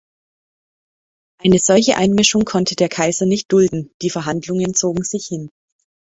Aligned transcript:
Eine 1.43 1.59
solche 1.59 1.95
Einmischung 1.95 2.43
konnte 2.43 2.75
der 2.75 2.89
Kaiser 2.89 3.27
nicht 3.27 3.51
dulden, 3.51 3.91
die 4.01 4.09
Verhandlungen 4.09 4.73
zogen 4.73 5.03
sich 5.03 5.27
hin. 5.27 5.49